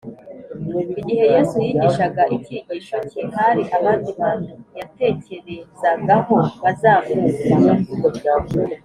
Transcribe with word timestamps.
igihe 0.99 1.25
yesu 1.33 1.55
yigishaga 1.65 2.23
icyigisho 2.35 2.97
cye 3.09 3.21
hari 3.35 3.61
abandi 3.77 4.09
bantu 4.19 4.53
yatekerezagaho 4.77 6.35
bazamwumva 6.63 7.69